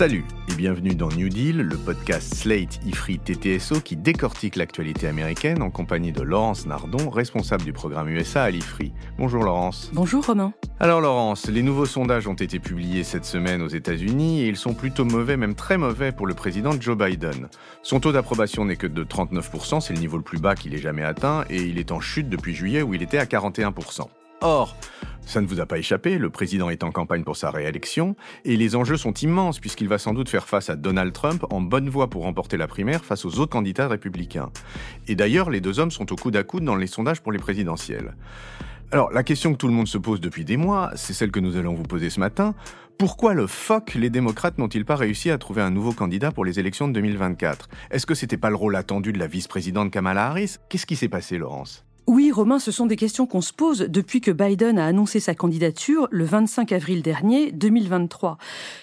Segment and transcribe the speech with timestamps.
[0.00, 5.60] Salut et bienvenue dans New Deal, le podcast Slate Ifri TTSO qui décortique l'actualité américaine
[5.60, 8.94] en compagnie de Laurence Nardon, responsable du programme USA à l'Ifri.
[9.18, 9.90] Bonjour Laurence.
[9.92, 10.54] Bonjour Romain.
[10.78, 14.72] Alors Laurence, les nouveaux sondages ont été publiés cette semaine aux États-Unis et ils sont
[14.72, 17.50] plutôt mauvais, même très mauvais pour le président Joe Biden.
[17.82, 20.78] Son taux d'approbation n'est que de 39%, c'est le niveau le plus bas qu'il ait
[20.78, 24.06] jamais atteint et il est en chute depuis juillet où il était à 41%.
[24.40, 24.76] Or,
[25.30, 28.56] ça ne vous a pas échappé, le président est en campagne pour sa réélection, et
[28.56, 31.88] les enjeux sont immenses puisqu'il va sans doute faire face à Donald Trump en bonne
[31.88, 34.50] voie pour remporter la primaire face aux autres candidats républicains.
[35.06, 37.38] Et d'ailleurs, les deux hommes sont au coude à coude dans les sondages pour les
[37.38, 38.16] présidentielles.
[38.90, 41.38] Alors, la question que tout le monde se pose depuis des mois, c'est celle que
[41.38, 42.56] nous allons vous poser ce matin.
[42.98, 46.58] Pourquoi le fuck les démocrates n'ont-ils pas réussi à trouver un nouveau candidat pour les
[46.58, 50.56] élections de 2024 Est-ce que c'était pas le rôle attendu de la vice-présidente Kamala Harris?
[50.68, 51.84] Qu'est-ce qui s'est passé, Laurence?
[52.06, 55.34] Oui, Romain, ce sont des questions qu'on se pose depuis que Biden a annoncé sa
[55.34, 58.38] candidature le 25 avril dernier, 2023.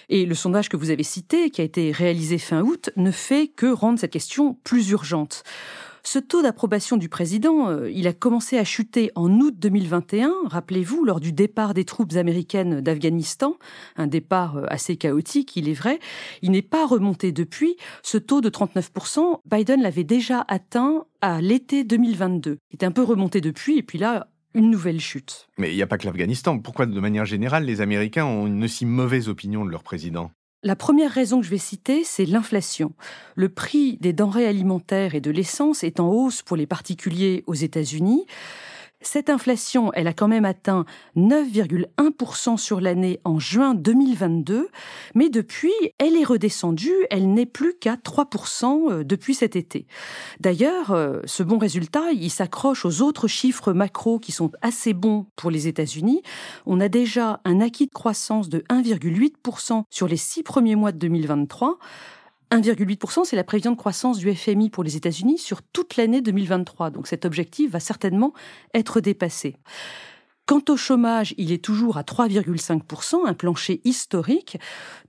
[0.08, 3.48] Et le sondage que vous avez cité, qui a été réalisé fin août, ne fait
[3.48, 5.42] que rendre cette question plus urgente.
[6.02, 11.04] Ce taux d'approbation du président, euh, il a commencé à chuter en août 2021, rappelez-vous,
[11.04, 13.56] lors du départ des troupes américaines d'Afghanistan,
[13.96, 15.98] un départ euh, assez chaotique, il est vrai.
[16.42, 17.76] Il n'est pas remonté depuis.
[18.02, 22.58] Ce taux de 39%, Biden l'avait déjà atteint à l'été 2022.
[22.70, 25.48] Il est un peu remonté depuis, et puis là, une nouvelle chute.
[25.58, 26.58] Mais il n'y a pas que l'Afghanistan.
[26.58, 30.30] Pourquoi, de manière générale, les Américains ont une si mauvaise opinion de leur président?
[30.62, 32.92] La première raison que je vais citer, c'est l'inflation.
[33.36, 37.54] Le prix des denrées alimentaires et de l'essence est en hausse pour les particuliers aux
[37.54, 38.26] États-Unis.
[39.00, 40.84] Cette inflation, elle a quand même atteint
[41.16, 44.68] 9,1% sur l'année en juin 2022,
[45.14, 49.86] mais depuis, elle est redescendue, elle n'est plus qu'à 3% euh, depuis cet été.
[50.40, 55.26] D'ailleurs, euh, ce bon résultat, il s'accroche aux autres chiffres macro qui sont assez bons
[55.36, 56.22] pour les États-Unis.
[56.66, 60.98] On a déjà un acquis de croissance de 1,8% sur les six premiers mois de
[60.98, 61.78] 2023.
[62.50, 66.90] 1,8%, c'est la prévision de croissance du FMI pour les États-Unis sur toute l'année 2023.
[66.90, 68.32] Donc cet objectif va certainement
[68.74, 69.56] être dépassé.
[70.48, 74.56] Quant au chômage, il est toujours à 3,5%, un plancher historique.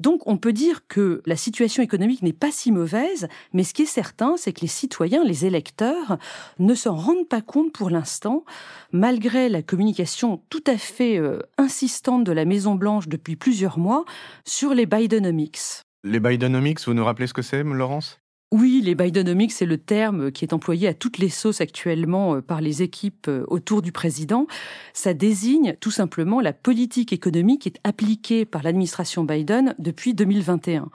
[0.02, 3.84] Donc on peut dire que la situation économique n'est pas si mauvaise, mais ce qui
[3.84, 6.18] est certain, c'est que les citoyens, les électeurs,
[6.60, 8.44] ne s'en rendent pas compte pour l'instant,
[8.92, 14.04] malgré la communication tout à fait euh, insistante de la Maison-Blanche depuis plusieurs mois
[14.44, 15.86] sur les Bidenomics.
[16.04, 18.22] Les Bidenomics, vous nous rappelez ce que c'est, Laurence?
[18.52, 22.42] Oui, les Bidenomics, c'est le terme qui est employé à toutes les sauces actuellement euh,
[22.42, 24.48] par les équipes euh, autour du président.
[24.94, 30.90] Ça désigne tout simplement la politique économique qui est appliquée par l'administration Biden depuis 2021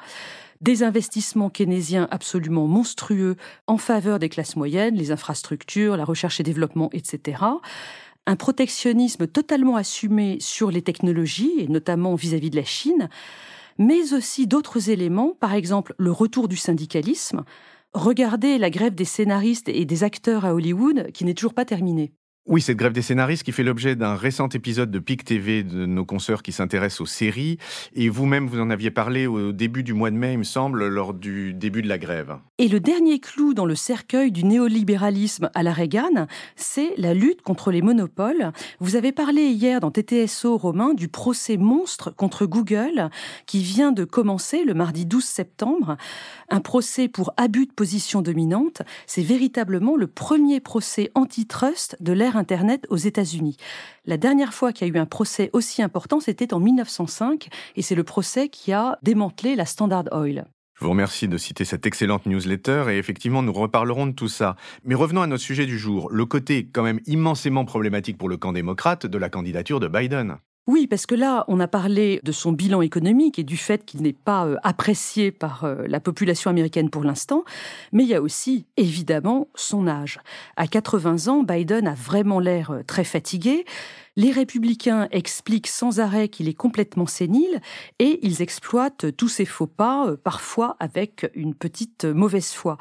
[0.61, 3.37] des investissements keynésiens absolument monstrueux
[3.67, 7.43] en faveur des classes moyennes, les infrastructures, la recherche et développement, etc.
[8.25, 13.11] Un protectionnisme totalement assumé sur les technologies, et notamment vis à -vis de la Chine
[13.79, 17.45] mais aussi d'autres éléments, par exemple le retour du syndicalisme.
[17.93, 22.13] Regardez la grève des scénaristes et des acteurs à Hollywood qui n'est toujours pas terminée.
[22.47, 25.87] Oui, cette grève des scénaristes qui fait l'objet d'un récent épisode de PIC TV de
[25.87, 27.57] nos consoeurs qui s'intéressent aux séries.
[27.95, 30.87] Et vous-même, vous en aviez parlé au début du mois de mai, il me semble,
[30.89, 32.37] lors du début de la grève.
[32.59, 37.41] Et le dernier clou dans le cercueil du néolibéralisme à la Reagan, c'est la lutte
[37.41, 38.53] contre les monopoles.
[38.79, 43.09] Vous avez parlé hier dans TTSO Romain du procès monstre contre Google
[43.47, 45.97] qui vient de commencer le mardi 12 septembre.
[46.51, 48.83] Un procès pour abus de position dominante.
[49.07, 53.57] C'est véritablement le premier procès antitrust de l'ère Internet aux États-Unis.
[54.07, 57.83] La dernière fois qu'il y a eu un procès aussi important, c'était en 1905, et
[57.83, 60.45] c'est le procès qui a démantelé la Standard Oil.
[60.75, 64.57] Je vous remercie de citer cette excellente newsletter et effectivement nous reparlerons de tout ça.
[64.83, 68.37] Mais revenons à notre sujet du jour, le côté quand même immensément problématique pour le
[68.37, 70.39] camp démocrate de la candidature de Biden.
[70.67, 74.01] Oui, parce que là, on a parlé de son bilan économique et du fait qu'il
[74.01, 77.45] n'est pas euh, apprécié par euh, la population américaine pour l'instant,
[77.93, 80.21] mais il y a aussi, évidemment, son âge.
[80.57, 83.67] À 80 ans, Biden a vraiment l'air euh, très fatigué.
[84.17, 87.61] Les républicains expliquent sans arrêt qu'il est complètement sénile
[87.99, 92.79] et ils exploitent tous ses faux pas, parfois avec une petite mauvaise foi.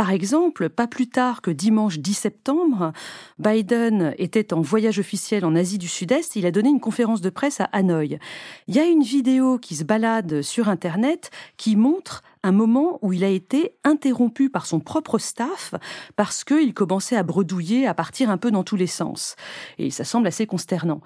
[0.00, 2.94] Par exemple, pas plus tard que dimanche 10 septembre,
[3.38, 6.36] Biden était en voyage officiel en Asie du Sud-Est.
[6.36, 8.18] Il a donné une conférence de presse à Hanoï.
[8.66, 13.12] Il y a une vidéo qui se balade sur Internet qui montre un moment où
[13.12, 15.74] il a été interrompu par son propre staff
[16.16, 19.36] parce qu'il commençait à bredouiller, à partir un peu dans tous les sens.
[19.78, 21.00] Et ça semble assez consternant.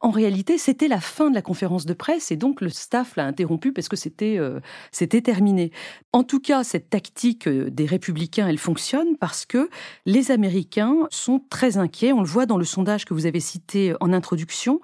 [0.00, 3.26] En réalité, c'était la fin de la conférence de presse et donc le staff l'a
[3.26, 4.60] interrompu parce que c'était euh,
[4.92, 5.72] c'était terminé.
[6.12, 9.68] En tout cas, cette tactique euh, des républicains, elle fonctionne parce que
[10.06, 12.12] les Américains sont très inquiets.
[12.12, 14.80] On le voit dans le sondage que vous avez cité en introduction.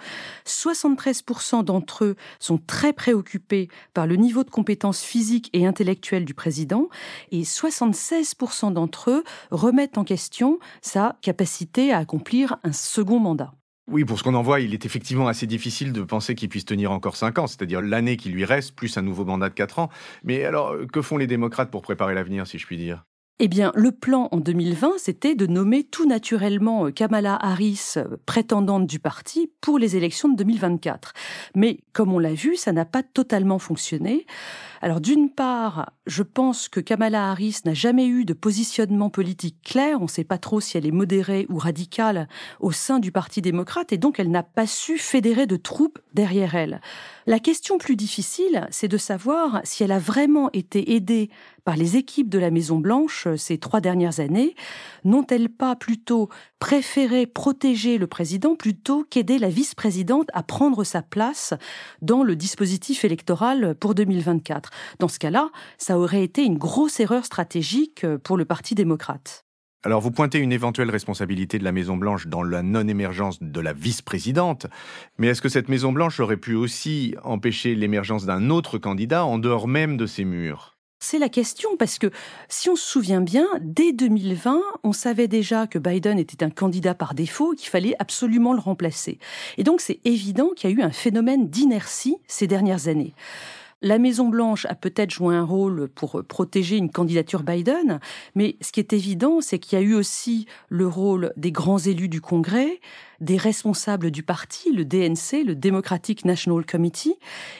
[0.46, 6.34] 73% d'entre eux sont très préoccupés par le niveau de compétences physiques et intellectuelles du
[6.34, 6.88] président
[7.30, 13.52] et 76% d'entre eux remettent en question sa capacité à accomplir un second mandat.
[13.90, 16.64] Oui, pour ce qu'on en voit, il est effectivement assez difficile de penser qu'il puisse
[16.64, 19.78] tenir encore 5 ans, c'est-à-dire l'année qui lui reste, plus un nouveau mandat de 4
[19.78, 19.90] ans.
[20.22, 23.04] Mais alors, que font les démocrates pour préparer l'avenir, si je puis dire?
[23.40, 28.16] Eh bien, le plan en 2020, c'était de nommer tout naturellement euh, Kamala Harris euh,
[28.26, 31.12] prétendante du parti pour les élections de 2024.
[31.56, 34.24] Mais comme on l'a vu, ça n'a pas totalement fonctionné.
[34.82, 39.98] Alors d'une part, je pense que Kamala Harris n'a jamais eu de positionnement politique clair,
[40.00, 42.28] on ne sait pas trop si elle est modérée ou radicale
[42.60, 46.54] au sein du Parti démocrate et donc elle n'a pas su fédérer de troupes derrière
[46.54, 46.80] elle.
[47.26, 51.30] La question plus difficile, c'est de savoir si elle a vraiment été aidée
[51.64, 54.54] par les équipes de la Maison Blanche euh, ces trois dernières années.
[55.04, 56.28] N'ont-elles pas plutôt
[56.58, 61.54] préféré protéger le président plutôt qu'aider la vice-présidente à prendre sa place
[62.02, 67.24] dans le dispositif électoral pour 2024 Dans ce cas-là, ça aurait été une grosse erreur
[67.24, 69.44] stratégique euh, pour le Parti démocrate.
[69.84, 74.66] Alors vous pointez une éventuelle responsabilité de la Maison-Blanche dans la non-émergence de la vice-présidente,
[75.18, 79.68] mais est-ce que cette Maison-Blanche aurait pu aussi empêcher l'émergence d'un autre candidat en dehors
[79.68, 80.73] même de ses murs?
[81.04, 82.10] C'est la question parce que
[82.48, 86.94] si on se souvient bien, dès 2020, on savait déjà que Biden était un candidat
[86.94, 89.18] par défaut, qu'il fallait absolument le remplacer.
[89.58, 93.14] Et donc c'est évident qu'il y a eu un phénomène d'inertie ces dernières années.
[93.84, 98.00] La Maison-Blanche a peut-être joué un rôle pour protéger une candidature Biden,
[98.34, 101.76] mais ce qui est évident, c'est qu'il y a eu aussi le rôle des grands
[101.76, 102.80] élus du Congrès,
[103.20, 107.16] des responsables du parti, le DNC, le Democratic National Committee,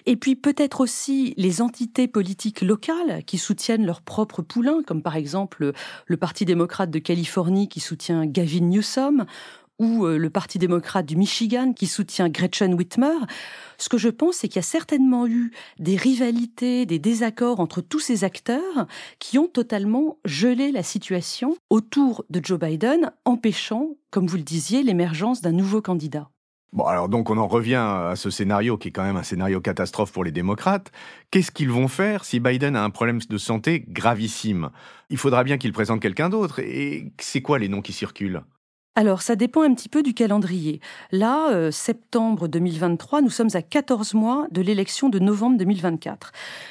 [0.06, 5.16] et puis peut-être aussi les entités politiques locales qui soutiennent leurs propres poulains, comme par
[5.16, 5.72] exemple
[6.06, 9.26] le Parti démocrate de Californie qui soutient Gavin Newsom,
[9.84, 13.16] ou euh, le Parti démocrate du Michigan qui soutient Gretchen Whitmer.
[13.76, 17.80] Ce que je pense, c'est qu'il y a certainement eu des rivalités, des désaccords entre
[17.80, 18.86] tous ces acteurs
[19.18, 24.82] qui ont totalement gelé la situation autour de Joe Biden, empêchant, comme vous le disiez,
[24.82, 26.30] l'émergence d'un nouveau candidat.
[26.72, 29.60] Bon, alors donc on en revient à ce scénario qui est quand même un scénario
[29.60, 30.90] catastrophe pour les démocrates.
[31.30, 34.70] Qu'est-ce qu'ils vont faire si Biden a un problème de santé gravissime?
[35.08, 36.58] Il faudra bien qu'il présente quelqu'un d'autre.
[36.58, 38.42] Et c'est quoi les noms qui circulent?
[38.96, 40.80] Alors, ça dépend un petit peu du calendrier.
[41.10, 46.30] Là, euh, septembre 2023, nous sommes à 14 mois de l'élection de novembre 2024.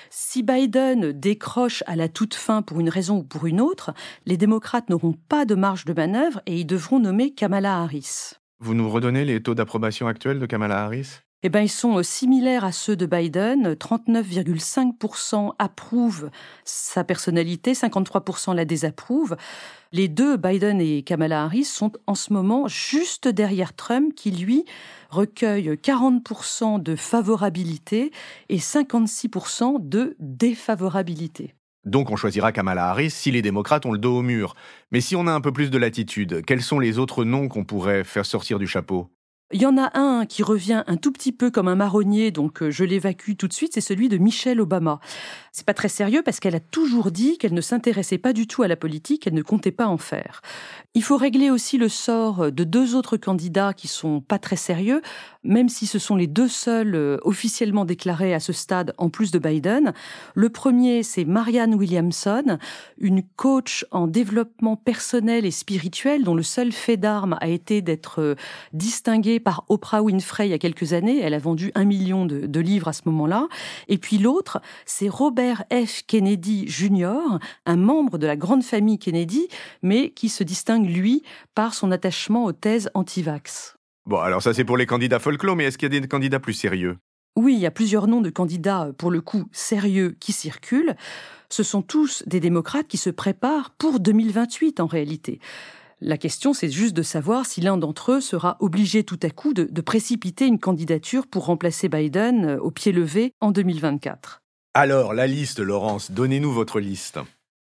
[0.10, 3.94] Si Biden décroche à la toute fin pour une raison ou pour une autre,
[4.25, 8.31] les démocrates n'auront pas de marge de manœuvre et ils devront nommer Kamala Harris.
[8.60, 11.24] Vous nous redonnez les taux d'approbation actuels de Kamala Harris?
[11.44, 13.74] Eh ben, ils sont euh, similaires à ceux de Biden.
[13.74, 16.30] 39,5% approuvent
[16.63, 19.36] sa personnalité, 53% la désapprouvent.
[19.92, 24.63] Les deux, Biden et Kamala Harris, sont en ce moment juste derrière Trump, qui lui
[25.10, 28.12] recueille 40% de favorabilité
[28.50, 31.54] et 56% de défavorabilité.
[31.86, 34.56] Donc on choisira Kamala Harris si les démocrates ont le dos au mur.
[34.92, 37.66] Mais si on a un peu plus de latitude, quels sont les autres noms qu'on
[37.66, 39.10] pourrait faire sortir du chapeau?
[39.54, 42.64] Il y en a un qui revient un tout petit peu comme un marronnier, donc
[42.64, 45.00] euh, je l'évacue tout de suite, c'est celui de Michelle Obama.
[45.52, 48.64] C'est pas très sérieux parce qu'elle a toujours dit qu'elle ne s'intéressait pas du tout
[48.64, 50.42] à la politique, elle ne comptait pas en faire.
[50.96, 55.02] Il faut régler aussi le sort de deux autres candidats qui sont pas très sérieux,
[55.44, 59.32] même si ce sont les deux seuls euh, officiellement déclarés à ce stade en plus
[59.32, 59.94] de Biden.
[60.34, 62.58] Le premier, c'est Marianne Williamson,
[62.98, 68.22] une coach en développement personnel et spirituel dont le seul fait d'armes a été d'être
[68.22, 68.36] euh,
[68.72, 71.20] distinguée par Oprah Winfrey il y a quelques années.
[71.22, 73.48] Elle a vendu un million de, de livres à ce moment-là.
[73.88, 76.04] Et puis l'autre, c'est Robert F.
[76.08, 79.48] Kennedy Jr., un membre de la grande famille Kennedy,
[79.82, 81.24] mais qui se distingue, lui,
[81.56, 83.76] par son attachement aux thèses anti-vax.
[84.06, 86.40] Bon, alors ça c'est pour les candidats folklore, mais est-ce qu'il y a des candidats
[86.40, 86.98] plus sérieux?
[87.36, 90.96] Oui, il y a plusieurs noms de candidats, pour le coup, sérieux qui circulent.
[91.50, 95.40] Ce sont tous des démocrates qui se préparent pour 2028 en réalité.
[96.05, 99.53] La question, c'est juste de savoir si l'un d'entre eux sera obligé tout à coup
[99.53, 104.41] de, précipiter une candidature pour remplacer Biden euh, au pied levé en 2024.
[104.74, 107.19] Alors, la liste, Laurence, donnez-nous votre liste.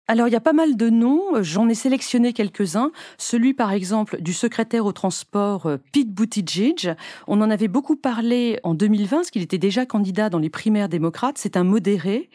[0.10, 2.92] Alors il y a pas mal de noms, j'en ai sélectionné quelques-uns.
[3.20, 6.96] Celui par exemple du secrétaire au transport euh, Pete Buttigieg.
[7.28, 10.90] On en avait beaucoup parlé en 2020, parce qu'il était déjà candidat dans les primaires
[10.90, 11.38] démocrates.
[11.38, 12.32] C'est un modéré.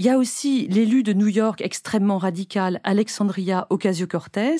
[0.00, 4.56] Il y a aussi l'élu de New York extrêmement radical, Alexandria Ocasio-Cortez.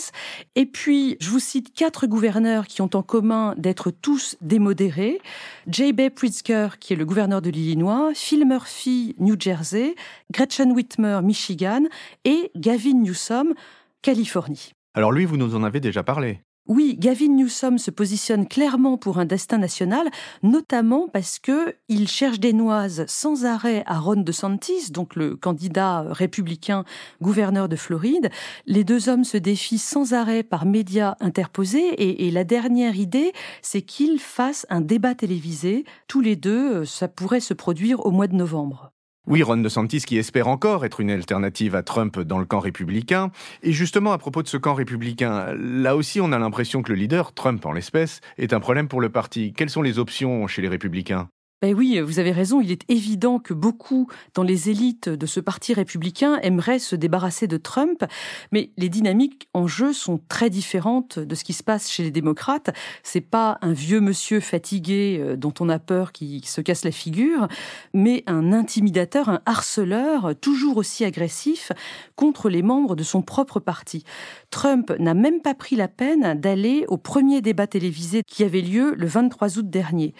[0.55, 5.19] Et puis, je vous cite quatre gouverneurs qui ont en commun d'être tous démodérés.
[5.67, 6.11] J.B.
[6.15, 9.95] Pritzker, qui est le gouverneur de l'Illinois, Phil Murphy, New Jersey,
[10.31, 11.85] Gretchen Whitmer, Michigan,
[12.25, 13.55] et Gavin Newsom,
[14.03, 14.73] Californie.
[14.95, 16.41] Alors lui, vous nous en avez déjà parlé.
[16.71, 20.09] Oui, Gavin Newsom se positionne clairement pour un destin national,
[20.45, 26.05] notamment parce que il cherche des noises sans arrêt à Ron DeSantis, donc le candidat
[26.11, 26.85] républicain
[27.21, 28.31] gouverneur de Floride.
[28.67, 33.33] Les deux hommes se défient sans arrêt par médias interposés et, et la dernière idée,
[33.63, 35.85] c'est qu'ils fassent un débat télévisé.
[36.07, 38.93] Tous les deux, ça pourrait se produire au mois de novembre.
[39.31, 43.31] Oui, Ron DeSantis qui espère encore être une alternative à Trump dans le camp républicain.
[43.63, 46.99] Et justement, à propos de ce camp républicain, là aussi, on a l'impression que le
[46.99, 49.53] leader, Trump en l'espèce, est un problème pour le parti.
[49.53, 51.29] Quelles sont les options chez les républicains?
[51.63, 52.63] Ben oui, vous avez raison.
[52.63, 57.47] Il est évident que beaucoup dans les élites de ce parti républicain aimeraient se débarrasser
[57.47, 58.03] de Trump,
[58.51, 62.11] mais les dynamiques en jeu sont très différentes de ce qui se passe chez les
[62.11, 62.71] démocrates.
[63.03, 66.93] C'est pas un vieux monsieur fatigué euh, dont on a peur qui se casse la
[66.93, 67.47] figure,
[67.93, 71.73] mais un intimidateur, un harceleur toujours aussi agressif
[72.17, 74.05] contre les membres de son propre parti.
[74.49, 78.95] Trump n'a même pas pris la peine d'aller au premier débat télévisé qui avait lieu
[78.97, 80.15] le 23 août dernier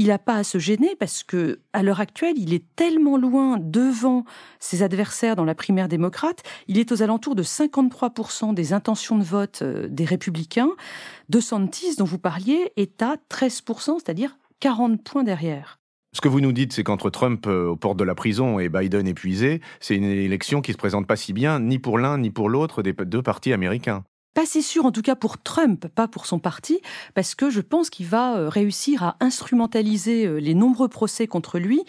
[0.00, 3.58] il n'a pas à se gêner parce que, à l'heure actuelle, il est tellement loin
[3.60, 4.24] devant
[4.58, 6.42] ses adversaires dans la primaire démocrate.
[6.68, 10.70] Il est aux alentours de 53% des intentions de vote euh, des républicains.
[11.28, 15.78] De Santis, dont vous parliez, est à 13%, c'est-à-dire 40 points derrière.
[16.14, 18.70] Ce que vous nous dites, c'est qu'entre Trump euh, aux portes de la prison et
[18.70, 22.30] Biden épuisé, c'est une élection qui se présente pas si bien, ni pour l'un ni
[22.30, 24.02] pour l'autre des deux partis américains.
[24.34, 26.80] Pas si sûr, en tout cas pour Trump, pas pour son parti,
[27.14, 31.58] parce que je pense qu'il va euh, réussir à instrumentaliser euh, les nombreux procès contre
[31.58, 31.82] lui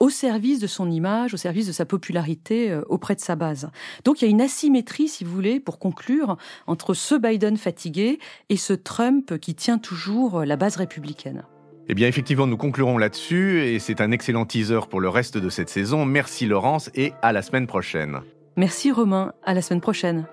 [0.00, 3.70] au service de son image, au service de sa popularité euh, auprès de sa base.
[4.04, 8.18] Donc il y a une asymétrie, si vous voulez, pour conclure, entre ce Biden fatigué
[8.48, 11.44] et ce Trump qui tient toujours la base républicaine.
[11.88, 15.50] Eh bien, effectivement, nous conclurons là-dessus et c'est un excellent teaser pour le reste de
[15.50, 16.06] cette saison.
[16.06, 18.20] Merci Laurence et à la semaine prochaine.
[18.56, 20.26] Merci Romain, à la semaine prochaine.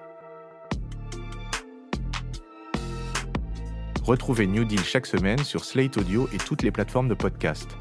[4.12, 7.78] Retrouvez New Deal chaque semaine sur Slate Audio et toutes les plateformes de podcast.